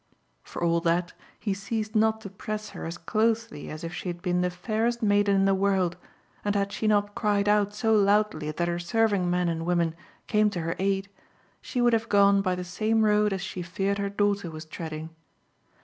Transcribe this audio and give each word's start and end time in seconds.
For 0.41 0.63
all 0.63 0.81
that 0.81 1.13
he 1.39 1.53
ceased 1.53 1.93
not 1.93 2.21
to 2.21 2.29
press 2.31 2.69
her 2.69 2.85
as 2.87 2.97
closely 2.97 3.69
as 3.69 3.83
if 3.83 3.93
she 3.93 4.09
had 4.09 4.19
been 4.23 4.41
the 4.41 4.49
fairest 4.49 5.03
maiden 5.03 5.35
in 5.35 5.45
the 5.45 5.53
world, 5.53 5.95
and 6.43 6.55
had 6.55 6.71
she 6.71 6.87
not 6.87 7.13
cried 7.13 7.47
out 7.47 7.75
so 7.75 7.93
loudly 7.95 8.49
that 8.49 8.67
her 8.67 8.79
serving 8.79 9.29
men 9.29 9.47
and 9.47 9.63
women 9.63 9.93
came 10.25 10.49
to 10.49 10.61
her 10.61 10.75
aid, 10.79 11.07
she 11.61 11.81
would 11.81 11.93
have 11.93 12.09
gone 12.09 12.41
by 12.41 12.55
the 12.55 12.63
same 12.63 13.05
road 13.05 13.31
as 13.31 13.41
she 13.41 13.61
feared 13.61 13.99
her 13.99 14.09
daughter 14.09 14.49
was 14.49 14.65
treading. 14.65 15.11